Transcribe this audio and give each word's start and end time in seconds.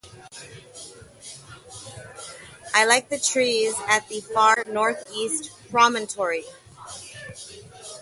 I 2.73 2.85
like 2.87 3.09
the 3.09 3.19
trees 3.19 3.75
at 3.87 4.09
the 4.09 4.21
far 4.21 4.63
northeast 4.65 5.51
promontory. 5.69 6.43